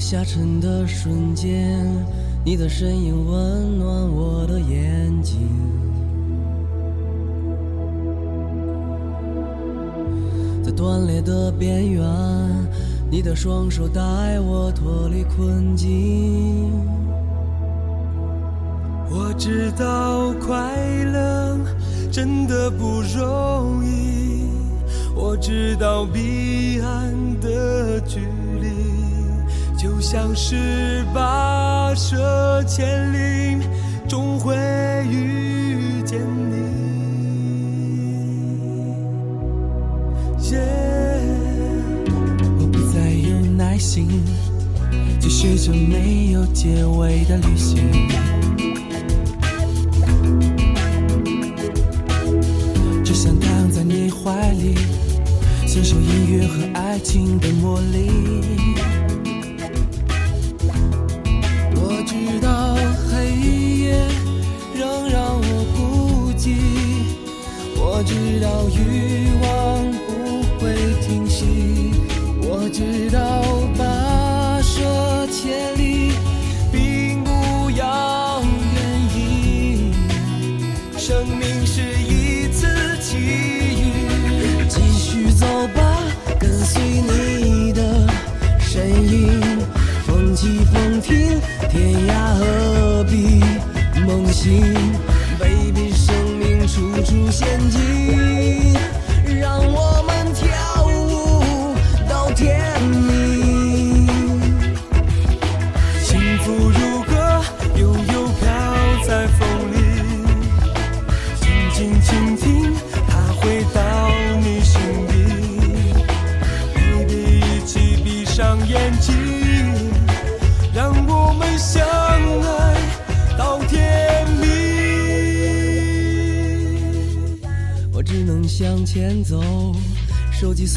[0.00, 1.86] 下沉的瞬间，
[2.42, 5.46] 你的身影温暖我的眼睛。
[10.64, 12.02] 在断裂的边缘，
[13.10, 16.72] 你的双手带我脱离困境。
[19.10, 20.74] 我知道快
[21.04, 21.58] 乐
[22.10, 24.48] 真的不容易，
[25.14, 28.39] 我知道彼岸的距离
[30.12, 33.64] 像是跋涉千里，
[34.08, 34.56] 终会
[35.08, 36.18] 遇见
[36.50, 36.56] 你。
[42.58, 44.08] 我不再有耐心，
[45.20, 47.78] 继续这没有结尾的旅行。
[53.04, 54.74] 只想躺在你怀里，
[55.68, 58.59] 享受音乐和爱情的魔力。
[68.60, 69.19] 小雨。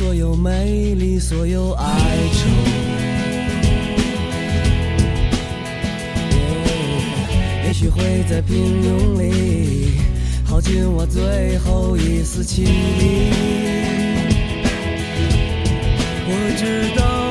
[0.03, 1.85] 所有美丽，所有哀
[2.33, 2.49] 愁。
[7.65, 9.93] 也许会在平庸里
[10.45, 12.69] 耗尽我最后一丝气力。
[16.27, 17.22] 我知道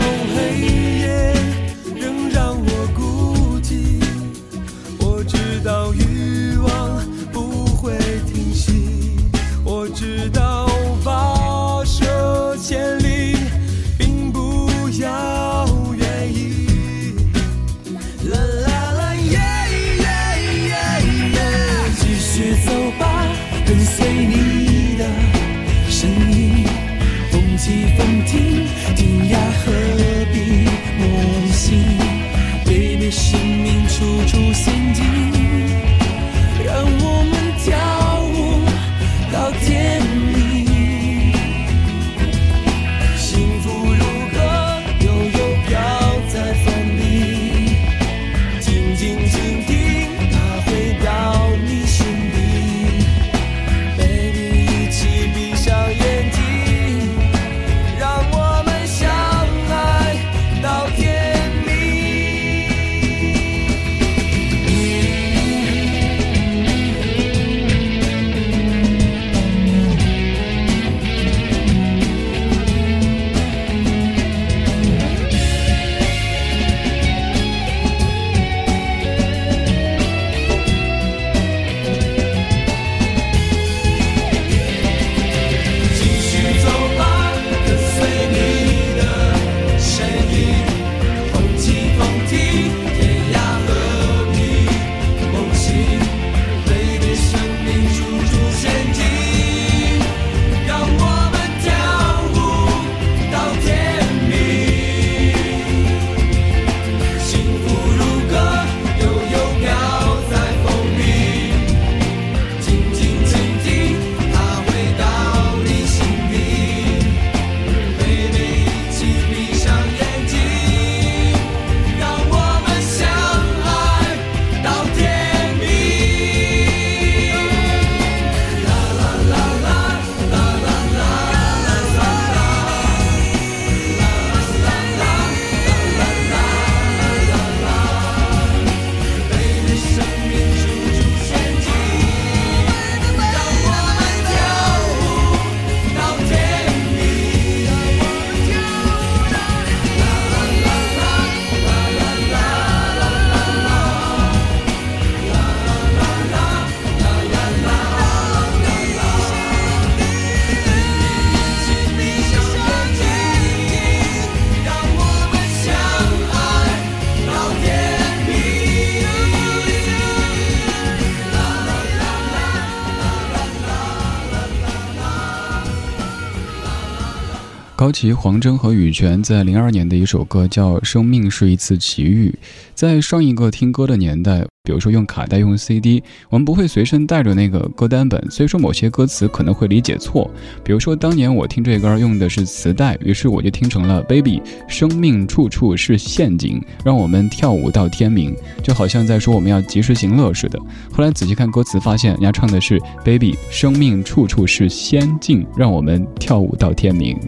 [177.82, 182.30] 高旗、黄征和羽泉在零二年的一首歌叫《生命是一次奇遇》。
[182.76, 186.00] 在上一个听歌的年代，比如说用卡带、用 CD，
[186.30, 190.30] 我们不会随身带着那个歌单本，所以说某些歌词可能会理解错。
[190.62, 200.60] 比如说当年我听这歌用的是磁带，于是我就听成了 “Baby，生命处处是陷阱，让我们跳舞到天明”，就好像在说我们要及时行乐似的。
[200.92, 207.18] 后来仔细看歌词，发现人家唱的是 “Baby，生命处处是仙境，让我们跳舞到天明”。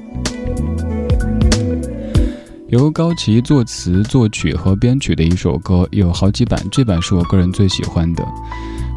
[2.75, 8.27] 由高旗作词、作曲和编曲的一首歌，有好几版，这版是我个人最喜欢的。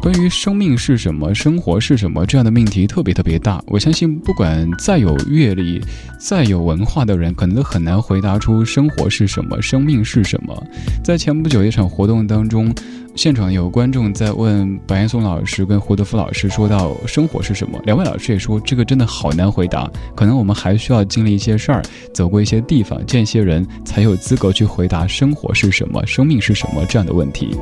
[0.02, 5.80] 关于生命是什么、生活是什么这样的命题特别特别大，我相信不管再有阅历、
[6.18, 10.60] 再有文化的人，可能都很难回答出生活是什么、生命是什么。
[11.04, 12.74] 在前不久一场活动当中。
[13.14, 17.78] 现场有观众在问白岩松老师跟胡德夫老师，说到生活是什么？
[17.84, 21.82] 两位老师也说这个真的好难回答，可能我们还需要经历一些事儿，
[22.14, 27.56] 走过一些地方，见一些人，才有资格去回答生活是什么、生命是什么这样的问题。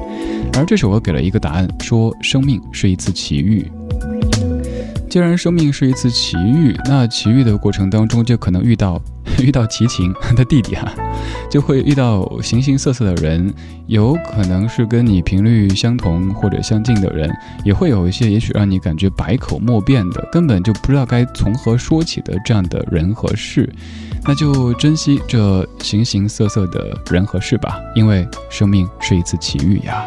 [0.59, 3.67] 而这首歌给了一个答案，说生命是一次奇遇。
[5.17, 9.01] 既然生命是一次奇遇，那奇遇的过程当中就可能遇到。
[9.43, 10.93] 遇到齐秦 的弟弟哈，
[11.51, 13.53] 就会遇到形形色色的人，
[13.87, 17.31] 有可能是跟你频率相同或者相近的人，
[17.65, 23.71] 也会有一些也许让你感觉百口莫辩的，根本就不知道该从何说起的这样的人和事，
[24.27, 30.05] 那就珍惜这形形色色的人和事吧，因为生命是一次奇遇呀。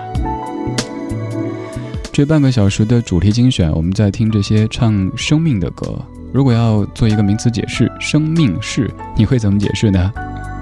[2.19, 5.97] 这半个小时的主题精选，我们在听这些唱生命的歌。
[6.33, 10.11] 如果要做一个名词解释，生命是你会怎么解释呢？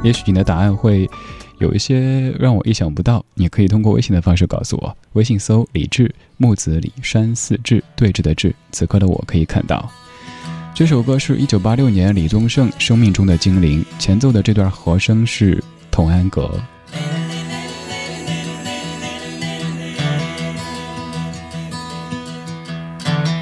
[0.04, 1.10] 也许你的答案会
[1.58, 3.26] 有一些让我意想不到。
[3.34, 8.54] 你可以通过微信的方式告诉我，微信搜“李志木子李山寺志对峙的志”。
[8.72, 9.90] 此刻的我可以看到，
[10.76, 16.52] 这首歌是一九八六年李宗盛《生命中的精灵》前奏的这段和声是童安格。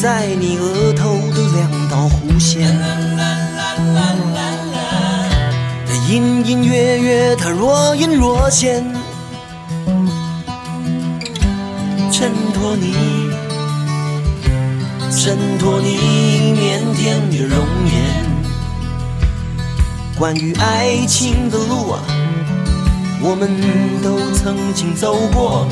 [0.00, 2.74] 在你额头的两道弧线。
[5.86, 8.82] 它隐隐约约，它若隐若现，
[12.10, 12.94] 衬托你，
[15.10, 15.98] 衬托你
[16.56, 17.94] 腼腆的容颜。
[20.18, 22.00] 关于爱情的路啊。
[23.22, 23.50] 我们
[24.02, 25.68] 都曾经走过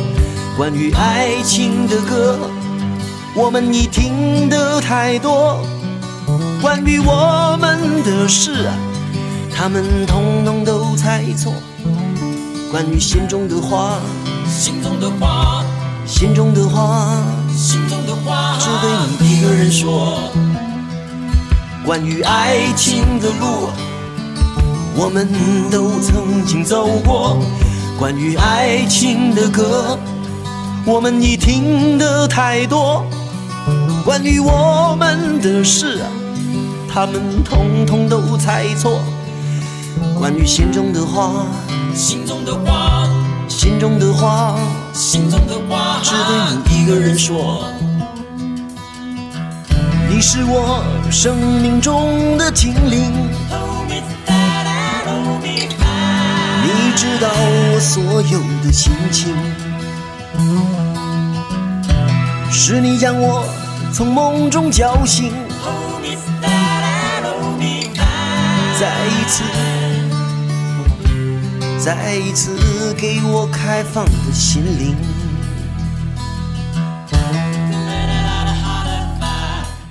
[0.54, 2.38] 关于爱情的歌，
[3.40, 5.64] 我们已听得太多。
[6.60, 8.68] 关于我们的事，
[9.54, 11.52] 他们统统都猜错。
[12.68, 14.00] 关于心中的话，
[14.50, 15.64] 心中的话，
[16.04, 17.22] 心中的话，
[17.56, 18.90] 心中的话，只对
[19.20, 20.18] 你一个人说。
[21.86, 23.70] 关于爱情的路。
[24.96, 25.28] 我们
[25.70, 27.38] 都曾经走过
[27.96, 29.96] 关于爱情的歌，
[30.84, 33.06] 我们已听得太多。
[34.08, 36.00] 关于我们的事，
[36.90, 39.02] 他们统统都猜错。
[40.18, 41.44] 关于心中的话，
[41.94, 43.06] 心中的话，
[43.48, 44.58] 心中的话，
[44.94, 47.70] 心中的话，只对你一个人说。
[50.08, 53.12] 你你是我生命中的精灵，
[56.64, 59.32] 你知道我所有的心情，
[62.50, 63.44] 是你将我
[63.92, 65.32] 从梦中叫醒，
[68.78, 69.42] 再一次，
[71.78, 74.94] 再一次给我开放的心灵。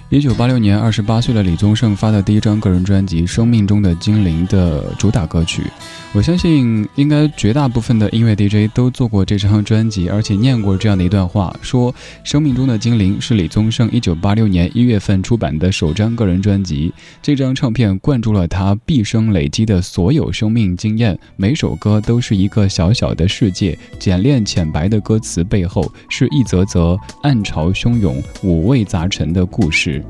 [0.09, 5.69] 一九八六年，二十八岁的李宗盛发的第一张个人专辑《生命中的精灵》的主打歌曲。
[6.17, 11.93] 我相信，应该绝大部分的音乐 DJ 都做过这张专辑，而且念过这样的一段话：说
[12.23, 16.91] 《生命中的精灵》是李宗盛一九八六年一月份出版的首张个人专辑。
[17.21, 23.77] 这张唱片灌注了他毕生累积的所有生命经验，每首歌都是一个小小的世界。
[23.99, 30.03] 简练浅白的歌词背后，是一则则暗潮汹涌、五味杂陈的故事。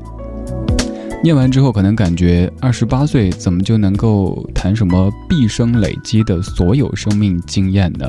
[1.20, 8.06] 念完之后，可能感觉二十八岁怎么就能够谈什么毕生累积的所有生命经验呢？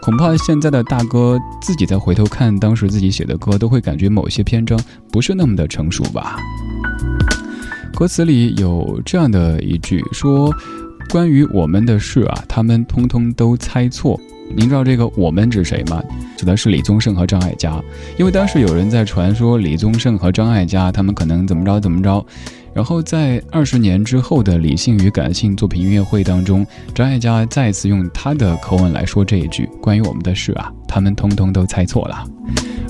[0.00, 4.78] 恐怕现在的大哥自己再回头看当时自己写的歌，都会感觉某些篇章
[5.10, 6.36] 不是那么的成熟吧。
[7.94, 10.52] 歌词里有这样的一句说
[11.10, 14.18] ：“关于我们的事啊，他们通通都猜错。”
[14.56, 16.02] 您知道这个我们指谁吗？
[16.36, 17.82] 指的是李宗盛和张艾嘉，
[18.16, 22.24] 因为当时有人在传说李宗盛和张艾嘉他们可能怎么着怎么着，
[22.72, 32.24] 然后在二十年之后的理性与感性作品音乐会当中，张艾嘉再次用他的口吻来说这一句关于我们的事啊，他们通通都猜错了。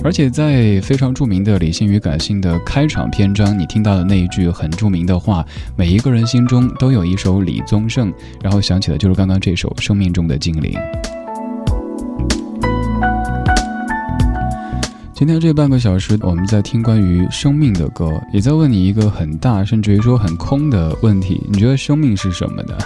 [0.02, 5.44] 而且在非常著名的理性与感性的开场篇章，你听到的那一句很著名的话，
[5.76, 10.72] 每一个人心中都有一首李宗盛，然后想起的就是刚刚这首《生命中的精灵》。
[15.14, 22.76] 今天这半个小时，我们在听关于生命的歌，也在问你一个很大，甚至于说很空的问题：你觉得生命是什么呢？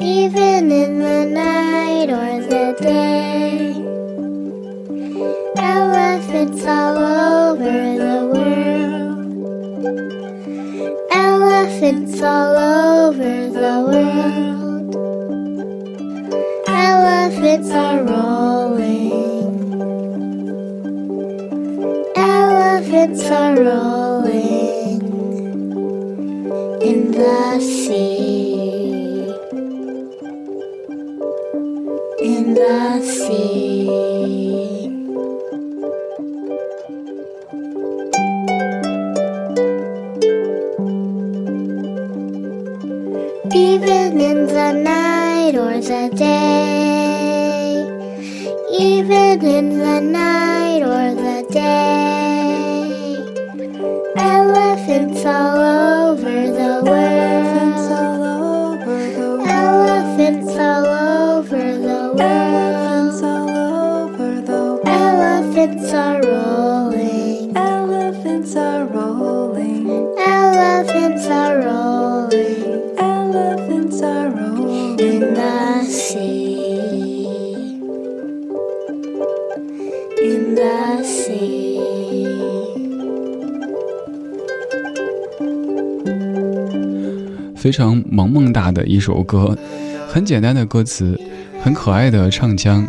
[0.01, 3.75] even in the night or the day,
[5.57, 9.27] elephants all over the world,
[11.11, 14.95] elephants all over the world.
[16.69, 18.38] Elephants are rolling.
[23.10, 25.02] Elephants are rolling
[26.80, 29.26] in the sea.
[32.22, 33.90] In the sea.
[43.56, 47.82] Even in the night or the day,
[48.72, 52.49] even in the night or the day,
[54.20, 56.96] elephants all over the world,
[58.00, 58.06] all
[58.86, 59.50] over the world.
[59.50, 60.54] elephants
[63.24, 69.90] all over the world, elephants are rolling, Elephants are rolling.
[70.20, 75.00] elephants are rolling Elephants are rolling.
[75.00, 77.26] in the sea,
[80.22, 81.19] in the sea.
[87.60, 89.56] 非常萌萌哒的一首歌，
[90.08, 91.20] 很简单的歌词，
[91.62, 92.88] 很可爱的唱腔。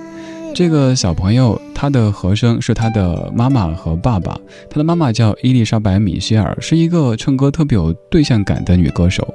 [0.52, 4.36] 这个小朋友，他的和声是他的妈妈和爸爸。
[4.68, 9.26] 他的妈妈叫伊丽莎白·米歇尔，是一个唱歌特别有对象感的女歌手。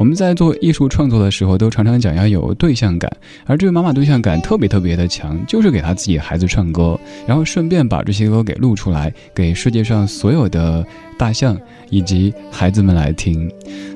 [0.00, 3.10] 我们在做艺术创作的时候，都常常讲要有对象感，
[3.46, 10.84] 而这位妈妈对象感特别特别的强，就是给她自己孩子唱歌，然后顺便把这些歌给录出来，给世界上所有的
[11.16, 11.56] 大象
[11.88, 13.48] 以及孩子们来听。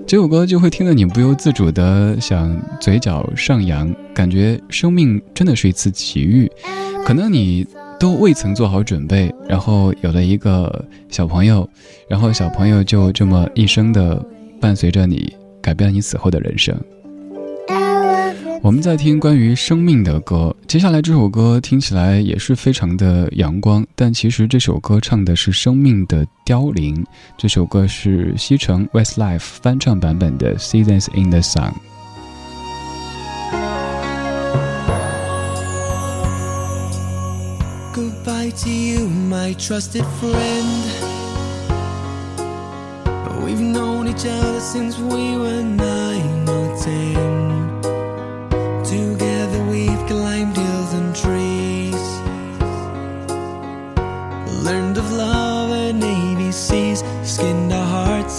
[0.08, 6.50] 这首歌就会听得你不由自主的想嘴角上扬，感觉生命真的是一次奇遇。
[7.04, 7.66] 可能你
[8.00, 11.68] 都未曾做好准备，然后有了一个小朋友，
[12.08, 14.18] 然后小朋友就这么一生的
[14.58, 16.74] 伴随着你，改变了你此后的人生。
[18.60, 27.06] 我们在听关于生命的歌，接下来这首歌听起来也是非常的阳光，但其实这首歌唱的是生命的凋零。
[27.36, 31.72] 这首歌是西城 Westlife 翻唱版本的《Seasons in the Sun》。
[37.94, 40.84] Goodbye to you, my trusted friend.
[43.44, 47.37] We've known each other since we were nine or ten.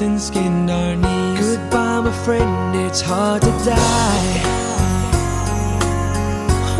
[0.01, 1.57] And skinned our knees.
[1.57, 4.39] Goodbye, my friend, it's hard to die.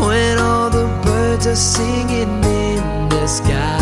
[0.00, 3.78] When all the birds are singing in the sky.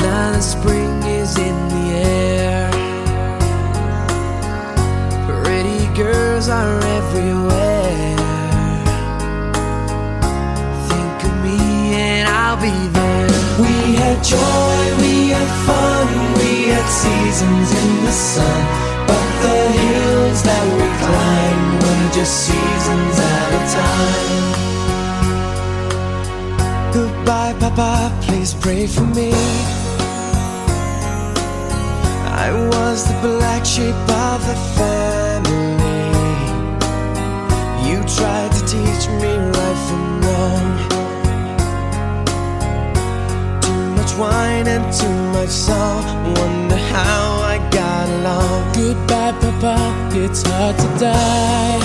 [0.00, 2.70] Now the spring is in the air.
[5.42, 8.16] Pretty girls are everywhere.
[10.88, 11.58] Think of me
[11.94, 13.28] and I'll be there.
[13.60, 15.75] We had joy, we had fun,
[17.06, 18.60] seasons in the sun.
[19.08, 24.46] But the hills that we climbed were just seasons at a time.
[26.98, 27.92] Goodbye, Papa,
[28.26, 29.30] please pray for me.
[32.46, 33.98] I was the black sheep
[34.28, 36.12] of the family.
[37.88, 40.15] You tried to teach me right from
[44.18, 46.02] wine and too much song.
[46.34, 48.72] Wonder how I got along.
[48.74, 49.76] Goodbye, Papa,
[50.14, 51.80] it's hard to die.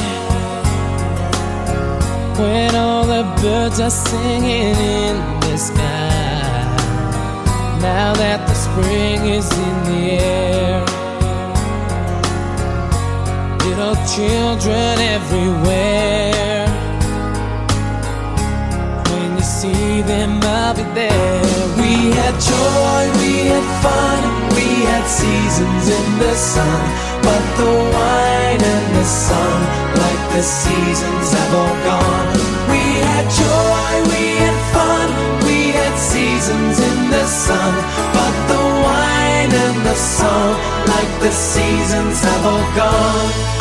[2.39, 6.32] When all the birds are singing in the sky.
[7.82, 10.86] Now that the spring is in the air.
[13.65, 16.50] Little children everywhere.
[20.03, 21.41] Them, I'll be there.
[21.77, 24.21] We had joy, we had fun,
[24.55, 26.81] we had seasons in the sun.
[27.21, 29.59] But the wine and the sun,
[30.03, 32.29] like the seasons, have all gone.
[32.71, 35.07] We had joy, we had fun,
[35.45, 37.73] we had seasons in the sun.
[38.17, 40.55] But the wine and the song,
[40.87, 43.61] like the seasons, have all gone.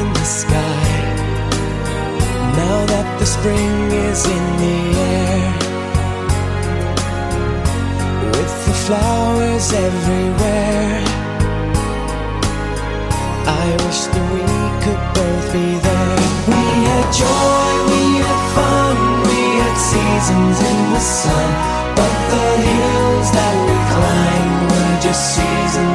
[0.25, 0.87] sky.
[2.61, 3.75] Now that the spring
[4.09, 4.79] is in the
[5.17, 5.47] air.
[8.35, 11.03] With the flowers everywhere.
[13.63, 14.45] I wish that we
[14.83, 16.17] could both be there.
[16.53, 21.49] We had joy, we had fun, we had seasons in the sun.
[21.97, 25.90] But the hills that we climbed were just seasons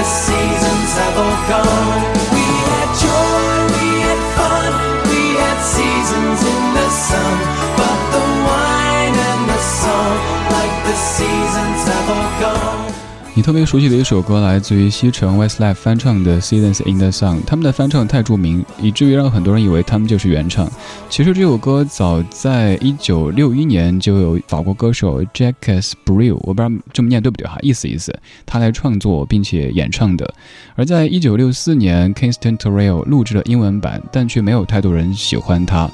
[0.00, 2.02] the seasons have all gone.
[2.32, 4.72] We had joy, we had fun,
[5.12, 7.36] we had seasons in the sun.
[7.76, 10.16] But the wine and the song,
[10.56, 12.89] like the seasons have all gone.
[13.32, 20.70] 你特别熟悉的一首歌来自于西城 Westlife 翻唱的《Seasons in the Sun》，他们的翻唱太著名，以至于让很多人以为他们就是原唱。
[21.08, 28.12] 其实这首歌早在一九六一年就有法国歌手 Jacques Brel，我不知道这么念对不对哈，意思意思，
[28.44, 30.34] 他来创作并且演唱的。
[30.74, 35.88] 而在一九六四年，Kingston Terrell 录制了英文版，但却没有太多人喜欢它。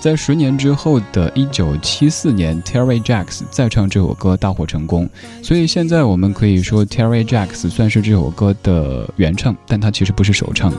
[0.00, 5.06] 在十年之后的一九七四年，Terry Jacks 再唱这首歌大获成功，
[5.42, 10.72] 所以现在我们可以说 Terry Jacks 算是这首歌的原唱，但他其实不是首唱。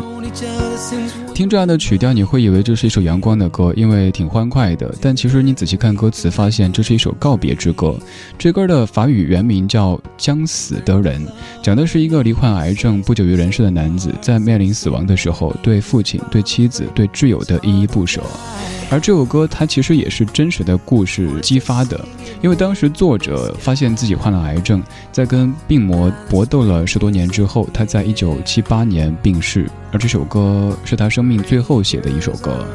[1.36, 4.93] 听这样的曲调，你会以为这是一首阳光的歌，因为挺欢快的。
[4.99, 7.95] 但其实你仔细看歌词，发现这是一首告别之歌。
[8.39, 11.23] 这歌的法语原名叫《将死的人》，
[11.62, 18.21] 讲的是一个罹患癌症不久于人世的男子，在面临死亡的时候，对父亲、对妻子、对挚友的依依不舍。
[18.91, 22.06] 而这首歌它其实也是真实的故事激发的，
[22.41, 29.65] 因为当时作者发现自己患了癌症，在跟病魔搏斗了十多年之后，他在一九七八年病逝。
[29.93, 32.67] 而这首歌是他生命最后写的一首歌。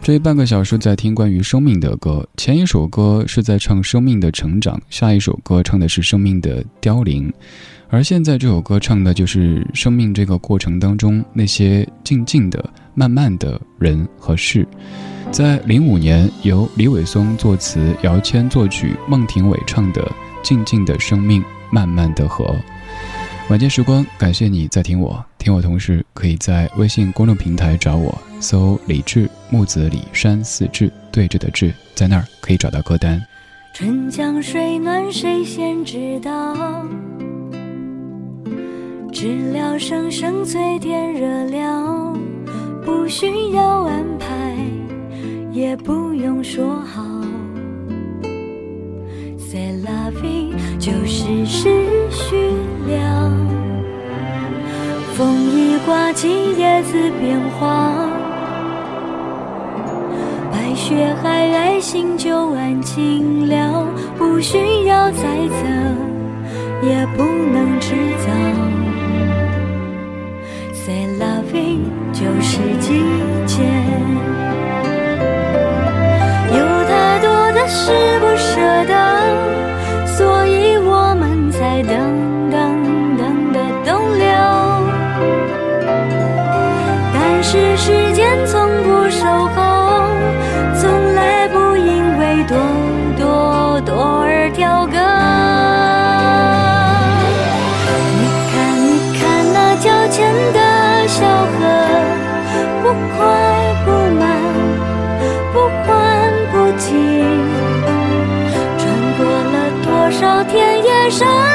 [0.00, 7.32] 这半个小时在听关于生命的歌，前一首歌是在唱生命的成长，下一首歌唱的是生命的凋零，
[7.88, 14.66] 而现在这首歌唱的就是生命这个过程当中那些静静的、慢慢的人和事。
[15.30, 20.02] 在零五年，由李伟松作词，姚谦作曲，孟庭苇唱的
[20.42, 22.44] 《静静的生命，慢慢的河》。
[23.50, 33.20] 晚间时光，感谢你在听我，听我同时可以在微信公众平台找我，搜“李志木子李山四志对着的志，在那儿可以找到歌单。
[33.74, 36.86] 春江水暖谁先知道？
[39.14, 42.12] 知了声声催天热了，
[42.84, 44.56] 不需要安排，
[45.52, 47.00] 也不用说好。
[49.38, 51.68] C'est la vie，就是时
[52.10, 52.36] 序
[52.88, 53.30] 了。
[55.14, 58.10] 风一刮起，叶子变黄，
[60.50, 63.86] 白雪皑皑，心就安静了。
[64.18, 68.93] 不需要猜测，也不能制造。
[70.84, 73.13] Say loving 就是今。
[111.10, 111.53] 山。